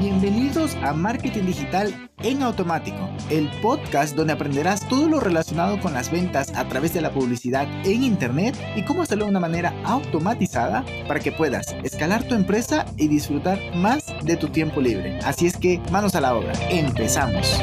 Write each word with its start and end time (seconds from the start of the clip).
Bienvenidos 0.00 0.76
a 0.76 0.94
Marketing 0.94 1.44
Digital 1.44 2.10
en 2.20 2.42
Automático, 2.42 3.10
el 3.28 3.50
podcast 3.60 4.16
donde 4.16 4.32
aprenderás 4.32 4.88
todo 4.88 5.10
lo 5.10 5.20
relacionado 5.20 5.78
con 5.78 5.92
las 5.92 6.10
ventas 6.10 6.54
a 6.56 6.66
través 6.66 6.94
de 6.94 7.02
la 7.02 7.12
publicidad 7.12 7.68
en 7.84 8.02
Internet 8.02 8.56
y 8.76 8.84
cómo 8.86 9.02
hacerlo 9.02 9.26
de 9.26 9.30
una 9.32 9.40
manera 9.40 9.74
automatizada 9.84 10.86
para 11.06 11.20
que 11.20 11.32
puedas 11.32 11.76
escalar 11.84 12.26
tu 12.26 12.34
empresa 12.34 12.86
y 12.96 13.08
disfrutar 13.08 13.58
más 13.76 14.06
de 14.24 14.38
tu 14.38 14.48
tiempo 14.48 14.80
libre. 14.80 15.18
Así 15.18 15.46
es 15.46 15.58
que 15.58 15.82
manos 15.92 16.14
a 16.14 16.22
la 16.22 16.34
obra, 16.34 16.54
empezamos. 16.70 17.58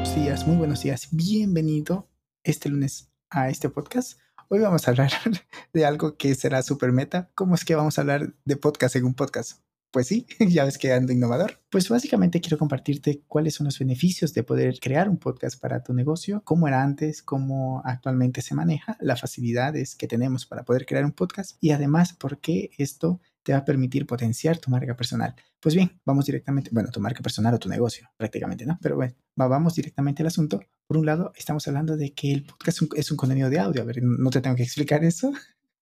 Buenos 0.00 0.14
días, 0.14 0.46
muy 0.46 0.56
buenos 0.56 0.82
días, 0.82 1.08
bienvenido 1.10 2.08
este 2.42 2.70
lunes 2.70 3.12
a 3.28 3.50
este 3.50 3.68
podcast. 3.68 4.18
Hoy 4.48 4.60
vamos 4.60 4.88
a 4.88 4.92
hablar 4.92 5.12
de 5.74 5.84
algo 5.84 6.16
que 6.16 6.34
será 6.34 6.62
super 6.62 6.90
meta. 6.90 7.30
¿Cómo 7.34 7.54
es 7.54 7.66
que 7.66 7.74
vamos 7.74 7.98
a 7.98 8.00
hablar 8.00 8.32
de 8.46 8.56
podcast 8.56 8.96
en 8.96 9.04
un 9.04 9.12
podcast? 9.12 9.62
Pues 9.94 10.08
sí, 10.08 10.26
ya 10.40 10.64
ves 10.64 10.76
que 10.76 10.92
ando 10.92 11.12
innovador. 11.12 11.60
Pues 11.70 11.88
básicamente 11.88 12.40
quiero 12.40 12.58
compartirte 12.58 13.22
cuáles 13.28 13.54
son 13.54 13.66
los 13.66 13.78
beneficios 13.78 14.34
de 14.34 14.42
poder 14.42 14.80
crear 14.80 15.08
un 15.08 15.18
podcast 15.18 15.60
para 15.60 15.84
tu 15.84 15.94
negocio, 15.94 16.42
cómo 16.42 16.66
era 16.66 16.82
antes, 16.82 17.22
cómo 17.22 17.80
actualmente 17.84 18.42
se 18.42 18.56
maneja, 18.56 18.96
las 18.98 19.20
facilidades 19.20 19.94
que 19.94 20.08
tenemos 20.08 20.46
para 20.46 20.64
poder 20.64 20.84
crear 20.84 21.04
un 21.04 21.12
podcast 21.12 21.58
y 21.60 21.70
además 21.70 22.12
por 22.12 22.40
qué 22.40 22.70
esto 22.76 23.20
te 23.44 23.52
va 23.52 23.58
a 23.58 23.64
permitir 23.64 24.04
potenciar 24.04 24.58
tu 24.58 24.68
marca 24.68 24.96
personal. 24.96 25.36
Pues 25.60 25.76
bien, 25.76 26.00
vamos 26.04 26.26
directamente, 26.26 26.70
bueno, 26.72 26.90
tu 26.90 26.98
marca 26.98 27.22
personal 27.22 27.54
o 27.54 27.58
tu 27.60 27.68
negocio, 27.68 28.10
prácticamente, 28.16 28.66
¿no? 28.66 28.80
Pero 28.82 28.96
bueno, 28.96 29.14
vamos 29.36 29.76
directamente 29.76 30.24
al 30.24 30.26
asunto. 30.26 30.60
Por 30.88 30.96
un 30.96 31.06
lado, 31.06 31.32
estamos 31.36 31.68
hablando 31.68 31.96
de 31.96 32.12
que 32.14 32.32
el 32.32 32.44
podcast 32.44 32.82
es 32.96 33.10
un, 33.12 33.16
contenido 33.16 33.48
de 33.48 33.60
audio. 33.60 33.82
A 33.82 33.84
ver, 33.84 34.02
no 34.02 34.30
te 34.30 34.40
tengo 34.40 34.56
que 34.56 34.64
explicar 34.64 35.04
eso 35.04 35.32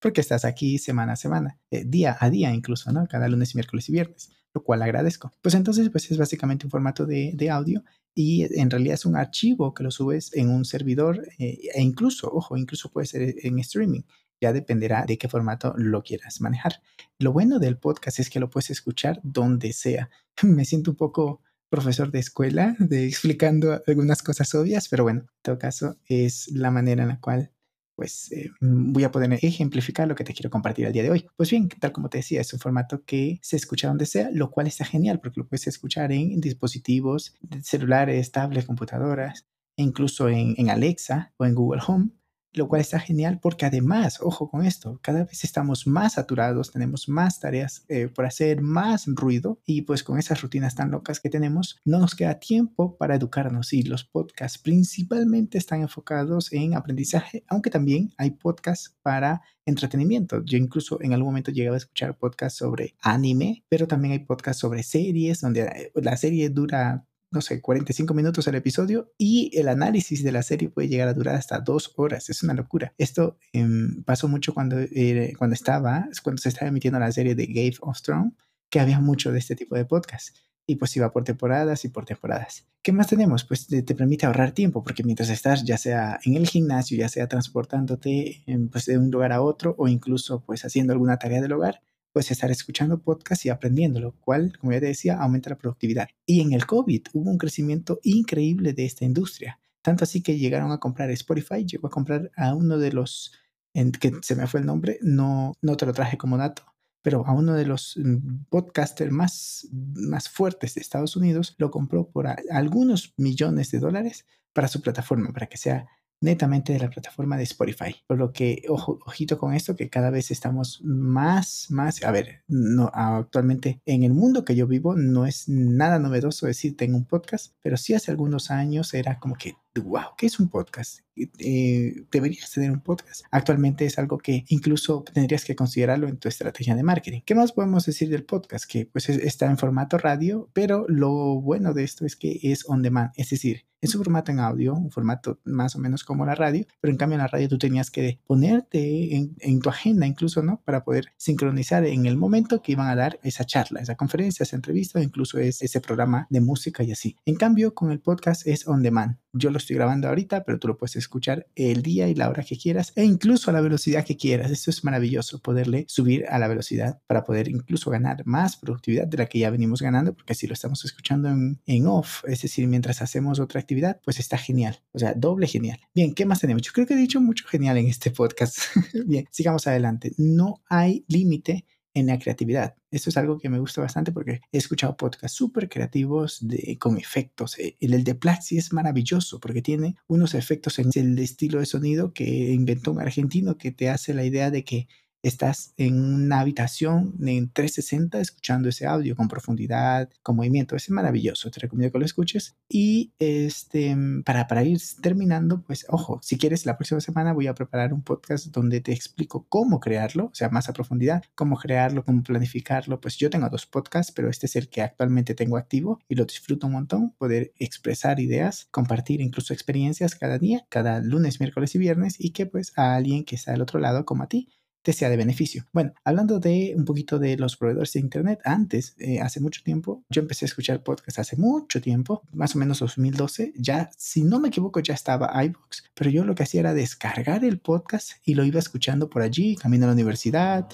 porque 0.03 0.21
estás 0.21 0.45
aquí 0.45 0.79
semana 0.79 1.13
a 1.13 1.17
semana, 1.17 1.59
eh, 1.71 1.85
día 1.87 2.17
a 2.21 2.29
día 2.29 2.53
incluso, 2.53 2.93
¿no? 2.93 3.07
Cada 3.07 3.29
lunes, 3.29 3.55
miércoles 3.55 3.89
y 3.89 3.93
viernes, 3.93 4.31
lo 4.53 4.63
cual 4.65 4.83
agradezco. 4.83 5.33
Pues 5.41 5.55
entonces, 5.55 5.89
pues 5.91 6.11
es 6.11 6.19
básicamente 6.19 6.67
un 6.67 6.71
formato 6.71 7.07
de, 7.07 7.51
audio 7.51 7.85
y 8.15 8.43
en 8.59 8.69
realidad 8.69 8.95
es 8.95 9.07
un 9.07 9.17
archivo 9.17 9.73
que 9.73 9.85
lo 9.85 9.91
subes 9.91 10.35
en 10.35 10.51
un 10.51 10.65
servidor 10.65 11.27
eh, 11.39 11.59
e 11.75 11.81
incluso, 11.81 12.29
ojo, 12.31 12.57
incluso 12.57 12.91
puede 12.91 13.07
ser 13.07 13.35
en 13.43 13.59
streaming. 13.61 14.03
Ya 14.41 14.53
dependerá 14.53 15.05
de 15.07 15.17
qué 15.17 15.29
formato 15.29 15.73
lo 15.77 16.03
quieras 16.03 16.41
manejar. 16.41 16.83
Lo 17.21 17.33
bueno 17.33 17.61
del 17.61 17.79
podcast 17.79 18.19
es 18.19 18.29
que 18.29 18.41
lo 18.41 18.51
puedes 18.51 18.71
escuchar 18.71 19.21
donde 19.23 19.73
sea. 19.73 20.11
Me 20.43 20.65
siento 20.65 20.91
un 20.91 20.97
poco 20.97 21.41
profesor 21.71 22.11
de 22.11 22.19
escuela, 22.19 22.75
de 22.81 23.07
explicando 23.07 23.81
algunas 23.87 24.23
cosas 24.23 24.53
obvias, 24.55 24.89
pero 24.89 25.05
bueno, 25.05 25.21
en 25.21 25.29
todo 25.43 25.59
caso 25.59 25.97
es 26.07 26.49
la 26.51 26.73
manera 26.73 27.05
en 27.05 27.09
la 27.09 27.21
cual 27.21 27.52
pues 27.95 28.31
eh, 28.33 28.51
mm, 28.61 28.93
voy 28.93 29.05
a 29.05 29.11
poder 29.11 29.33
ejemplificar 29.43 30.09
lo 30.09 30.15
que 30.15 30.25
te 30.25 30.33
quiero 30.33 30.51
compartir 30.51 30.87
el 30.87 30.93
día 30.93 31.03
de 31.03 31.11
hoy. 31.11 31.27
Pues 31.37 31.51
bien, 31.51 31.69
tal 31.69 31.93
como 31.93 32.09
te 32.09 32.19
decía, 32.19 32.41
es 32.41 32.53
un 32.53 32.61
formato 32.61 33.05
que 33.05 33.39
se 33.43 33.57
escucha 33.57 33.89
donde 33.89 34.07
sea, 34.07 34.31
lo 34.33 34.51
cual 34.51 34.67
está 34.67 34.85
genial 34.85 35.21
porque 35.21 35.41
lo 35.41 35.47
puedes 35.47 35.67
escuchar 35.67 36.13
en 36.13 36.41
dispositivos 36.41 37.35
celulares, 37.63 38.33
tablets, 38.33 38.67
computadoras, 38.67 39.47
incluso 39.77 40.29
en, 40.29 40.55
en 40.57 40.71
Alexa 40.71 41.33
o 41.37 41.45
en 41.45 41.55
Google 41.55 41.83
Home 41.87 42.11
lo 42.53 42.69
cual 42.69 42.81
está 42.81 43.01
genial 43.01 43.39
porque 43.41 43.67
además, 43.67 44.19
ojo 44.21 44.51
con 44.51 44.65
esto, 44.65 44.99
cada 45.03 45.25
vez 45.25 45.45
estamos 45.45 45.87
más 45.87 46.15
saturados, 46.15 46.71
tenemos 46.71 47.09
más 47.09 47.41
tareas 47.41 47.85
eh, 47.89 48.09
por 48.09 48.27
hacer, 48.27 48.61
más 48.61 49.05
ruido 49.07 49.61
y 49.65 49.83
pues 49.83 50.03
con 50.03 50.19
esas 50.19 50.43
rutinas 50.43 50.75
tan 50.75 50.91
locas 50.91 51.21
que 51.21 51.31
tenemos, 51.31 51.81
no 51.85 51.99
nos 51.99 52.15
queda 52.15 52.39
tiempo 52.39 52.97
para 52.97 53.15
educarnos 53.15 53.73
y 53.73 53.83
los 53.83 54.05
podcasts 54.05 54.59
principalmente 54.59 55.59
están 55.59 55.83
enfocados 55.83 56.53
en 56.53 56.75
aprendizaje, 56.75 57.45
aunque 57.49 57.71
también 57.71 58.13
hay 58.19 58.33
podcasts 58.33 58.97
para 59.03 59.43
entretenimiento. 59.65 60.43
Yo 60.45 60.59
incluso 60.59 61.01
en 61.01 61.13
algún 61.13 61.29
momento 61.29 61.53
llegaba 61.53 61.77
a 61.77 61.79
escuchar 61.79 62.17
podcasts 62.19 62.59
sobre 62.59 62.95
anime, 63.01 63.65
pero 63.69 63.87
también 63.87 64.13
hay 64.13 64.19
podcasts 64.21 64.61
sobre 64.61 64.83
series 64.83 65.41
donde 65.41 65.63
eh, 65.63 65.93
la 65.95 66.17
serie 66.17 66.51
dura 66.51 67.07
no 67.33 67.41
sé, 67.41 67.61
45 67.61 68.13
minutos 68.15 68.47
el 68.47 68.55
episodio 68.55 69.13
y 69.17 69.51
el 69.59 69.69
análisis 69.69 70.23
de 70.23 70.33
la 70.33 70.43
serie 70.43 70.69
puede 70.69 70.89
llegar 70.89 71.09
a 71.09 71.15
durar 71.15 71.35
hasta 71.35 71.61
dos 71.61 71.93
horas. 71.97 72.29
Es 72.29 72.43
una 72.43 72.55
locura. 72.55 72.95
Esto 72.99 73.39
em, 73.53 74.05
pasó 74.05 74.29
mucho 74.29 74.53
cuando, 74.53 74.79
eh, 74.79 75.33
cuando 75.39 75.55
estaba, 75.55 76.09
cuando 76.23 76.41
se 76.41 76.51
estaba 76.51 76.69
emitiendo 76.69 77.01
la 77.01 77.11
serie 77.11 77.35
de 77.35 77.47
Game 77.47 77.77
of 77.81 78.03
Thrones, 78.03 78.35
que 78.71 78.81
había 78.81 79.01
mucho 79.01 79.33
de 79.33 79.39
este 79.39 79.57
tipo 79.57 79.77
de 79.77 79.87
podcast. 79.87 80.37
Y 80.67 80.77
pues 80.77 80.95
iba 80.97 81.11
por 81.11 81.25
temporadas 81.25 81.85
y 81.85 81.89
por 81.89 82.05
temporadas. 82.05 82.67
¿Qué 82.83 82.93
más 82.93 83.09
tenemos? 83.09 83.45
Pues 83.45 83.67
te, 83.67 83.83
permite 83.83 84.27
ahorrar 84.27 84.53
tiempo, 84.53 84.83
porque 84.83 85.03
mientras 85.03 85.31
estás 85.31 85.65
ya 85.65 85.79
sea 85.79 86.21
en 86.25 86.35
el 86.35 86.47
gimnasio, 86.47 86.99
ya 86.99 87.09
sea 87.09 87.29
transportándote 87.29 88.43
em, 88.47 88.69
pues, 88.69 88.85
de 88.87 88.99
un 88.99 89.11
lugar 89.11 89.33
a 89.33 89.41
otro 89.41 89.75
o 89.79 89.89
incluso 89.89 90.45
pues 90.45 90.65
haciendo 90.65 90.93
alguna 90.93 91.17
tarea 91.17 91.41
del 91.41 91.53
hogar, 91.53 91.81
pues 92.13 92.31
estar 92.31 92.51
escuchando 92.51 93.03
podcast 93.03 93.45
y 93.47 93.49
aprendiendo, 93.49 94.01
lo 94.01 94.13
cual, 94.13 94.57
como 94.59 94.73
ya 94.73 94.81
te 94.81 94.87
decía, 94.87 95.19
aumenta 95.19 95.51
la 95.51 95.57
productividad. 95.57 96.09
Y 96.27 96.41
en 96.41 96.53
el 96.53 96.67
COVID 96.67 97.07
hubo 97.15 97.31
un 97.31 97.39
crecimiento 97.39 98.01
increíble 98.03 98.73
de 98.73 98.85
esta 98.85 99.05
industria, 99.05 99.59
tanto 99.83 100.05
así 100.05 100.23
que 100.23 100.39
llegaron 100.39 100.73
a 100.73 100.79
comprar 100.79 101.11
Spotify, 101.11 101.65
llegó 101.65 101.89
a 101.89 101.91
comprar 101.91 102.31
a 102.37 102.55
uno 102.55 102.79
de 102.79 102.93
los, 102.93 103.33
que 103.73 104.13
se 104.23 104.37
me 104.37 104.47
fue 104.47 104.61
el 104.61 104.67
nombre, 104.67 104.99
no, 105.03 105.55
no 105.63 105.77
te 105.77 105.87
lo 105.87 105.93
traje 105.93 106.17
como 106.17 106.37
dato, 106.37 106.65
pero 107.03 107.27
a 107.27 107.33
uno 107.33 107.55
de 107.55 107.67
los 107.67 107.97
mm, 107.97 108.45
podcasters 108.49 109.11
más, 109.11 109.69
más 109.73 110.29
fuertes 110.29 110.75
de 110.75 110.81
Estados 110.81 111.17
Unidos 111.17 111.55
lo 111.59 111.71
compró 111.71 112.09
por 112.09 112.29
algunos 112.51 113.13
millones 113.17 113.71
de 113.71 113.81
dólares 113.81 114.27
para 114.53 114.69
su 114.69 114.81
plataforma, 114.81 115.33
para 115.33 115.47
que 115.47 115.57
sea 115.57 115.89
netamente 116.23 116.73
de 116.73 116.79
la 116.79 116.91
plataforma 116.91 117.37
de 117.37 117.43
Spotify. 117.43 117.95
Por 118.07 118.19
lo 118.19 118.33
que, 118.33 118.63
ojo, 118.69 118.99
ojito 119.05 119.39
con 119.39 119.55
esto, 119.55 119.77
que 119.77 119.91
cada 119.91 120.11
vez 120.11 120.31
estamos 120.31 120.81
más, 120.83 121.67
más, 121.71 122.03
a 122.03 122.11
ver, 122.11 122.43
no, 122.49 122.91
actualmente 122.95 123.81
en 123.85 124.03
el 124.05 124.15
mundo 124.15 124.45
que 124.45 124.55
yo 124.55 124.67
vivo 124.67 124.95
no 124.95 125.27
es 125.27 125.49
nada 125.49 125.99
novedoso 125.99 126.47
decir 126.47 126.77
tengo 126.77 126.97
un 126.97 127.05
podcast, 127.05 127.55
pero 127.63 127.77
sí 127.77 127.95
hace 127.95 128.11
algunos 128.11 128.51
años 128.51 128.95
era 128.95 129.19
como 129.19 129.35
que, 129.35 129.55
wow, 129.81 130.15
¿qué 130.17 130.27
es 130.27 130.39
un 130.39 130.49
podcast? 130.49 131.01
Eh, 131.17 132.05
deberías 132.11 132.51
tener 132.51 132.71
un 132.71 132.81
podcast. 132.81 133.25
Actualmente 133.31 133.85
es 133.85 133.99
algo 133.99 134.19
que 134.19 134.45
incluso 134.49 135.05
tendrías 135.13 135.45
que 135.45 135.57
considerarlo 135.57 136.09
en 136.09 136.19
tu 136.19 136.29
estrategia 136.29 136.75
de 136.75 136.83
marketing. 136.83 137.21
¿Qué 137.25 137.35
más 137.35 137.53
podemos 137.53 137.87
decir 137.87 138.09
del 138.09 138.25
podcast? 138.25 138.65
Que 138.67 138.87
pues 138.87 139.09
está 139.09 139.47
en 139.47 139.59
formato 139.59 139.99
radio, 139.99 140.49
pero 140.53 140.87
lo 140.89 141.41
bueno 141.41 141.75
de 141.75 141.85
esto 141.85 142.07
es 142.07 142.17
que 142.17 142.39
es 142.43 142.69
on 142.69 142.83
demand, 142.83 143.13
es 143.17 143.31
decir, 143.31 143.65
es 143.83 143.97
un 143.97 144.05
formato 144.05 144.31
en 144.31 144.39
audio, 144.39 144.75
un 144.75 144.93
formato 144.93 145.41
más 145.45 145.75
o 145.75 145.81
menos 145.81 146.05
como 146.05 146.25
la 146.25 146.37
radio, 146.37 146.65
pero 146.81 146.93
en 146.93 146.97
cambio 146.97 147.17
en 147.17 147.23
la 147.23 147.27
radio 147.27 147.49
tú 147.49 147.59
tenías 147.59 147.91
que 147.91 148.21
ponerte 148.29 149.17
en, 149.17 149.35
en, 149.41 149.61
tu 149.61 149.71
agenda 149.71 150.07
incluso, 150.07 150.41
¿no? 150.41 150.63
Para 150.65 150.85
poder 150.85 151.07
sincronizar 151.17 151.85
en 151.85 152.07
el 152.07 152.17
momento 152.17 152.63
que 152.63 152.73
iban 152.73 152.87
a 152.87 152.95
dar 152.95 153.19
esa 153.25 153.45
charla, 153.45 153.81
esa 153.81 153.97
conferencia, 153.97 154.45
esa 154.45 154.55
entrevista, 154.55 155.03
incluso 155.03 155.39
es 155.39 155.63
ese 155.63 155.81
programa 155.81 156.29
de 156.31 156.41
música 156.41 156.85
y 156.85 156.93
así. 156.93 157.17
En 157.27 157.35
cambio, 157.35 157.75
con 157.75 157.91
el 157.91 157.99
podcast 157.99 158.47
es 158.47 158.69
on 158.69 158.83
demand. 158.83 159.19
Yo 159.33 159.51
lo 159.51 159.59
estoy 159.63 159.77
grabando 159.77 160.09
ahorita, 160.09 160.45
pero 160.45 160.59
tú 160.59 160.69
lo 160.69 160.77
puedes 160.77 160.97
escuchar 160.97 161.47
el 161.55 161.83
día 161.83 162.09
y 162.09 162.15
la 162.15 162.29
hora 162.29 162.43
que 162.43 162.57
quieras 162.57 162.93
e 162.97 163.05
incluso 163.05 163.51
a 163.51 163.55
la 163.55 163.61
velocidad 163.61 164.05
que 164.05 164.17
quieras. 164.17 164.51
Esto 164.51 164.71
es 164.71 164.85
maravilloso, 164.85 165.41
poderle 165.41 165.85
subir 165.89 166.27
a 166.29 166.39
la 166.39 166.49
velocidad 166.49 167.01
para 167.07 167.25
poder 167.25 167.49
incluso 167.49 167.91
ganar 167.91 168.23
más 168.27 168.57
productividad 168.57 169.07
de 169.07 169.17
la 169.17 169.27
que 169.27 169.39
ya 169.39 169.51
venimos 169.51 169.83
ganando, 169.83 170.15
porque 170.15 170.35
si 170.35 170.47
lo 170.47 170.55
estamos 170.55 170.85
escuchando 170.85 171.29
en, 171.29 171.61
en 171.67 171.87
off, 171.87 172.25
es 172.27 172.43
decir, 172.43 172.67
mientras 172.69 173.03
hacemos 173.03 173.41
otra 173.41 173.61
actividad, 173.61 174.01
pues 174.05 174.19
está 174.19 174.39
genial. 174.39 174.81
O 174.93 174.99
sea, 174.99 175.15
doble 175.15 175.47
genial. 175.47 175.81
Bien, 175.95 176.15
¿qué 176.15 176.27
más 176.27 176.41
tenemos? 176.41 176.63
Yo 176.63 176.73
creo 176.73 176.87
que 176.87 176.95
he 176.95 176.97
dicho 176.97 177.21
mucho 177.21 177.47
genial 177.49 177.79
en 177.79 177.87
este 177.87 178.11
podcast. 178.11 178.59
Bien, 179.07 179.27
sigamos 179.31 179.67
adelante. 179.67 180.13
No 180.17 180.63
hay 180.69 181.05
límite 181.09 181.65
en 181.95 182.07
la 182.07 182.19
creatividad. 182.19 182.75
Esto 182.91 183.11
es 183.11 183.17
algo 183.17 183.39
que 183.39 183.49
me 183.49 183.59
gusta 183.59 183.81
bastante 183.81 184.13
porque 184.13 184.41
he 184.51 184.59
escuchado 184.59 184.97
podcasts 184.97 185.37
súper 185.37 185.69
creativos 185.69 186.39
de, 186.41 186.79
con 186.79 186.99
efectos. 186.99 187.57
El, 187.59 187.95
el 187.95 188.05
de 188.05 188.15
Plaxi 188.15 188.59
es 188.59 188.73
maravilloso 188.73 189.41
porque 189.41 189.63
tiene 189.63 189.97
unos 190.07 190.35
efectos 190.35 190.79
en 190.79 190.91
el 190.95 191.19
estilo 191.19 191.61
de 191.61 191.67
sonido 191.67 192.13
que 192.13 192.53
inventó 192.53 192.93
un 192.93 193.01
argentino 193.01 193.59
que 193.59 193.73
te 193.73 193.91
hace 193.91 194.15
la 194.15 194.25
idea 194.25 194.51
de 194.51 194.65
que 194.65 194.89
estás 195.23 195.73
en 195.77 196.03
una 196.03 196.41
habitación 196.41 197.15
en 197.21 197.51
360 197.51 198.21
escuchando 198.21 198.69
ese 198.69 198.87
audio 198.87 199.17
con 199.17 199.29
profundidad, 199.29 200.11
con 200.23 200.37
movimiento. 200.37 200.77
Es 200.77 200.91
maravilloso, 200.91 201.51
te 201.51 201.61
recomiendo 201.61 201.93
que 201.93 201.99
lo 201.99 202.05
escuches. 202.05 202.57
Y 202.69 203.13
este, 203.19 203.97
para, 204.25 204.47
para 204.47 204.65
ir 204.65 204.81
terminando, 205.01 205.63
pues 205.63 205.87
ojo, 205.89 206.19
si 206.23 206.37
quieres, 206.39 206.67
la 206.67 206.77
próxima 206.77 207.01
semana 207.01 207.33
voy 207.33 207.47
a 207.47 207.55
preparar 207.55 207.93
un 207.93 208.03
podcast 208.03 208.47
donde 208.47 208.81
te 208.81 208.93
explico 208.93 209.47
cómo 209.49 209.81
crearlo, 209.81 210.27
o 210.27 210.35
sea, 210.35 210.49
más 210.49 210.69
a 210.69 210.73
profundidad, 210.73 211.23
cómo 211.35 211.57
crearlo, 211.57 212.05
cómo 212.05 212.23
planificarlo. 212.23 213.01
Pues 213.01 213.17
yo 213.17 213.31
tengo 213.31 213.49
dos 213.49 213.67
podcasts, 213.67 214.13
pero 214.13 214.29
este 214.29 214.47
es 214.47 214.57
el 214.57 214.69
que 214.69 214.83
actualmente 214.83 215.35
tengo 215.35 215.57
activo 215.57 216.01
y 216.09 216.17
lo 216.17 216.25
disfruto 216.25 216.67
un 216.67 216.75
montón, 216.75 217.11
poder 217.13 217.53
expresar 217.59 218.21
ideas, 218.21 218.69
compartir 218.71 219.21
incluso 219.21 219.53
experiencias 219.53 220.15
cada 220.17 220.39
día, 220.39 220.67
cada 220.69 221.01
lunes, 221.01 221.41
miércoles 221.41 221.75
y 221.75 221.79
viernes, 221.79 222.17
y 222.19 222.31
que 222.31 222.47
pues 222.47 222.73
a 222.77 222.95
alguien 222.95 223.25
que 223.25 223.37
está 223.37 223.53
al 223.53 223.63
otro 223.63 223.79
lado 223.79 224.05
como 224.05 224.25
a 224.25 224.29
ti 224.29 224.49
te 224.83 224.93
sea 224.93 225.09
de 225.09 225.17
beneficio. 225.17 225.67
Bueno, 225.73 225.95
hablando 226.05 226.39
de 226.39 226.75
un 226.77 226.85
poquito 226.85 227.19
de 227.19 227.37
los 227.37 227.57
proveedores 227.57 227.93
de 227.93 228.01
Internet, 228.01 228.41
antes, 228.45 228.95
eh, 228.99 229.21
hace 229.21 229.41
mucho 229.41 229.63
tiempo, 229.63 230.05
yo 230.11 230.23
empecé 230.23 230.45
a 230.45 230.49
escuchar 230.49 230.83
podcast 230.83 231.19
hace 231.21 231.37
mucho 231.37 231.81
tiempo, 231.81 232.23
más 232.33 232.55
o 232.57 232.59
menos 232.59 232.81
2012, 232.81 233.53
ya, 233.57 233.91
si 233.97 234.23
no 234.23 234.41
me 234.41 234.49
equivoco, 234.49 234.81
ya 234.81 234.95
estaba 234.95 235.33
iVoox, 235.45 235.85
pero 235.95 236.11
yo 236.11 236.25
lo 236.25 236.35
que 236.35 236.43
hacía 236.43 236.61
era 236.61 236.75
descargar 236.75 237.45
el 237.45 237.59
podcast 237.59 238.13
y 238.25 238.35
lo 238.35 238.45
iba 238.45 238.59
escuchando 238.59 239.09
por 239.09 239.23
allí, 239.23 239.57
camino 239.57 239.85
a 239.85 239.89
la 239.89 239.95
universidad, 239.95 240.69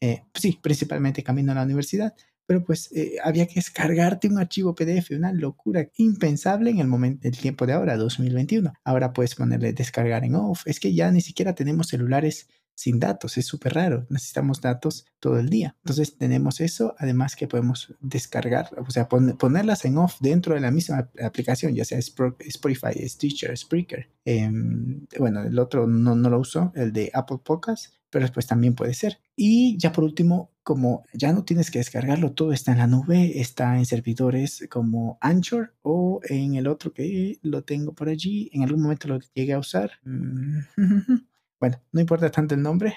eh, 0.00 0.22
pues 0.32 0.42
sí, 0.42 0.58
principalmente 0.62 1.22
camino 1.22 1.52
a 1.52 1.56
la 1.56 1.64
universidad, 1.64 2.14
pero 2.48 2.64
pues 2.64 2.90
eh, 2.92 3.16
había 3.22 3.46
que 3.46 3.56
descargarte 3.56 4.26
un 4.26 4.38
archivo 4.38 4.74
PDF, 4.74 5.10
una 5.10 5.32
locura 5.32 5.86
impensable 5.98 6.70
en 6.70 6.78
el 6.78 6.86
momento, 6.86 7.28
el 7.28 7.36
tiempo 7.36 7.66
de 7.66 7.74
ahora, 7.74 7.98
2021. 7.98 8.72
Ahora 8.84 9.12
puedes 9.12 9.34
ponerle 9.34 9.74
descargar 9.74 10.24
en 10.24 10.34
off. 10.34 10.62
Es 10.64 10.80
que 10.80 10.94
ya 10.94 11.10
ni 11.10 11.20
siquiera 11.20 11.54
tenemos 11.54 11.88
celulares 11.88 12.48
sin 12.78 13.00
datos, 13.00 13.36
es 13.38 13.44
súper 13.44 13.74
raro, 13.74 14.06
necesitamos 14.08 14.60
datos 14.60 15.04
todo 15.18 15.40
el 15.40 15.48
día. 15.48 15.74
Entonces 15.82 16.16
tenemos 16.16 16.60
eso, 16.60 16.94
además 16.96 17.34
que 17.34 17.48
podemos 17.48 17.92
descargar, 17.98 18.70
o 18.78 18.88
sea, 18.88 19.08
ponerlas 19.08 19.84
en 19.84 19.98
off 19.98 20.18
dentro 20.20 20.54
de 20.54 20.60
la 20.60 20.70
misma 20.70 21.10
aplicación, 21.20 21.74
ya 21.74 21.84
sea 21.84 21.98
Spotify, 21.98 23.08
Stitcher, 23.08 23.58
Spreaker. 23.58 24.08
Em, 24.24 25.08
bueno, 25.18 25.42
el 25.42 25.58
otro 25.58 25.88
no, 25.88 26.14
no 26.14 26.30
lo 26.30 26.38
uso, 26.38 26.70
el 26.76 26.92
de 26.92 27.10
Apple 27.12 27.38
Podcasts, 27.42 27.98
pero 28.10 28.22
después 28.22 28.46
también 28.46 28.76
puede 28.76 28.94
ser. 28.94 29.18
Y 29.34 29.76
ya 29.76 29.90
por 29.90 30.04
último, 30.04 30.52
como 30.62 31.02
ya 31.12 31.32
no 31.32 31.42
tienes 31.42 31.72
que 31.72 31.80
descargarlo, 31.80 32.30
todo 32.30 32.52
está 32.52 32.70
en 32.70 32.78
la 32.78 32.86
nube, 32.86 33.40
está 33.40 33.76
en 33.76 33.86
servidores 33.86 34.68
como 34.70 35.18
Anchor 35.20 35.74
o 35.82 36.20
en 36.28 36.54
el 36.54 36.68
otro 36.68 36.92
que 36.92 37.40
lo 37.42 37.64
tengo 37.64 37.92
por 37.92 38.08
allí, 38.08 38.50
en 38.52 38.62
algún 38.62 38.82
momento 38.82 39.08
lo 39.08 39.18
llegué 39.34 39.54
a 39.54 39.58
usar. 39.58 39.90
Bueno, 41.60 41.82
no 41.92 42.00
importa 42.00 42.30
tanto 42.30 42.54
el 42.54 42.62
nombre, 42.62 42.94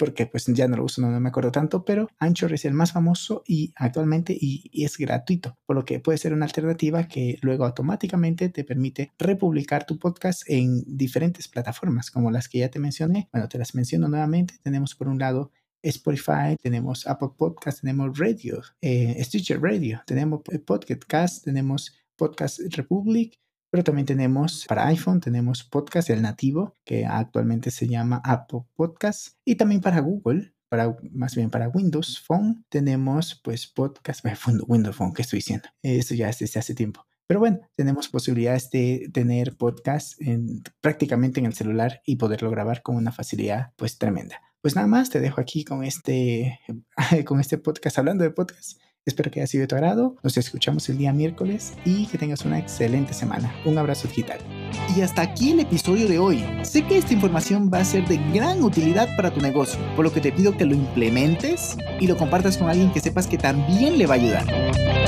porque 0.00 0.24
pues 0.26 0.46
ya 0.46 0.66
no 0.66 0.78
lo 0.78 0.84
uso, 0.84 1.02
no, 1.02 1.20
me 1.20 1.28
acuerdo 1.28 1.52
tanto, 1.52 1.84
pero 1.84 2.08
Anchor 2.18 2.54
es 2.54 2.64
el 2.64 2.72
más 2.72 2.92
famoso 2.92 3.42
y 3.46 3.74
actualmente 3.76 4.34
y, 4.38 4.70
es 4.82 4.96
gratuito, 4.96 5.58
por 5.66 5.76
lo 5.76 5.84
que 5.84 6.00
puede 6.00 6.16
ser 6.16 6.32
una 6.32 6.46
alternativa 6.46 7.06
que 7.06 7.38
luego 7.42 7.66
automáticamente 7.66 8.48
te 8.48 8.64
permite 8.64 9.12
republicar 9.18 9.84
tu 9.84 9.98
podcast 9.98 10.42
en 10.46 10.82
diferentes 10.86 11.48
plataformas 11.48 12.10
como 12.10 12.30
las 12.30 12.48
que 12.48 12.60
ya 12.60 12.70
te 12.70 12.78
mencioné. 12.78 13.28
Bueno, 13.30 13.46
te 13.48 13.58
las 13.58 13.74
menciono 13.74 14.08
nuevamente. 14.08 14.54
Tenemos 14.62 14.94
por 14.94 15.08
un 15.08 15.18
lado 15.18 15.50
Spotify, 15.82 16.56
tenemos 16.60 17.06
Apple 17.06 17.30
Podcast, 17.36 17.82
tenemos 17.82 18.18
Radio, 18.18 18.62
eh, 18.80 19.22
Stitcher 19.22 19.60
Radio, 19.60 20.02
tenemos 20.06 20.40
Podcast 20.64 21.04
Cast, 21.06 21.44
tenemos 21.44 21.94
Podcast 22.16 22.60
Republic, 22.74 23.38
pero 23.70 23.84
también 23.84 24.06
tenemos 24.06 24.66
para 24.66 24.86
iPhone, 24.88 25.20
tenemos 25.20 25.64
podcast, 25.64 26.10
el 26.10 26.22
nativo, 26.22 26.76
que 26.84 27.06
actualmente 27.06 27.70
se 27.70 27.86
llama 27.86 28.20
Apple 28.24 28.62
Podcast. 28.74 29.36
Y 29.44 29.54
también 29.54 29.80
para 29.80 30.00
Google, 30.00 30.54
para, 30.68 30.96
más 31.12 31.36
bien 31.36 31.50
para 31.50 31.68
Windows 31.68 32.20
Phone, 32.20 32.64
tenemos 32.68 33.40
pues 33.42 33.66
podcast, 33.68 34.24
Windows 34.66 34.96
Phone, 34.96 35.12
¿qué 35.14 35.22
estoy 35.22 35.38
diciendo? 35.38 35.68
Eso 35.82 36.14
ya 36.14 36.28
es 36.28 36.40
desde 36.40 36.60
hace 36.60 36.74
tiempo. 36.74 37.06
Pero 37.28 37.38
bueno, 37.38 37.60
tenemos 37.76 38.08
posibilidades 38.08 38.70
de 38.70 39.08
tener 39.12 39.56
podcast 39.56 40.20
en, 40.20 40.64
prácticamente 40.80 41.38
en 41.38 41.46
el 41.46 41.54
celular 41.54 42.02
y 42.04 42.16
poderlo 42.16 42.50
grabar 42.50 42.82
con 42.82 42.96
una 42.96 43.12
facilidad 43.12 43.72
pues 43.76 43.98
tremenda. 43.98 44.42
Pues 44.60 44.74
nada 44.74 44.88
más, 44.88 45.10
te 45.10 45.20
dejo 45.20 45.40
aquí 45.40 45.64
con 45.64 45.84
este, 45.84 46.58
con 47.24 47.38
este 47.38 47.56
podcast, 47.56 47.98
hablando 47.98 48.24
de 48.24 48.30
podcast. 48.30 48.80
Espero 49.06 49.30
que 49.30 49.40
haya 49.40 49.46
sido 49.46 49.62
de 49.62 49.68
tu 49.68 49.76
agrado. 49.76 50.16
Nos 50.22 50.36
escuchamos 50.36 50.86
el 50.90 50.98
día 50.98 51.12
miércoles 51.12 51.72
y 51.86 52.06
que 52.06 52.18
tengas 52.18 52.44
una 52.44 52.58
excelente 52.58 53.14
semana. 53.14 53.54
Un 53.64 53.78
abrazo 53.78 54.08
digital. 54.08 54.38
Y 54.94 55.00
hasta 55.00 55.22
aquí 55.22 55.52
el 55.52 55.60
episodio 55.60 56.06
de 56.06 56.18
hoy. 56.18 56.44
Sé 56.62 56.82
que 56.82 56.98
esta 56.98 57.14
información 57.14 57.70
va 57.72 57.78
a 57.78 57.84
ser 57.84 58.06
de 58.06 58.18
gran 58.34 58.62
utilidad 58.62 59.08
para 59.16 59.32
tu 59.32 59.40
negocio, 59.40 59.80
por 59.96 60.04
lo 60.04 60.12
que 60.12 60.20
te 60.20 60.32
pido 60.32 60.56
que 60.56 60.66
lo 60.66 60.74
implementes 60.74 61.78
y 61.98 62.06
lo 62.06 62.16
compartas 62.16 62.58
con 62.58 62.68
alguien 62.68 62.92
que 62.92 63.00
sepas 63.00 63.26
que 63.26 63.38
también 63.38 63.96
le 63.96 64.06
va 64.06 64.14
a 64.14 64.18
ayudar. 64.18 64.99